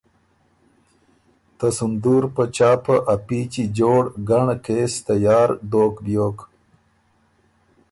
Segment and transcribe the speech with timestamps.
[1.57, 6.37] ته سُندُور په چاپه ا پیچی جوړ ګنړ کېس تیار دوک بیوک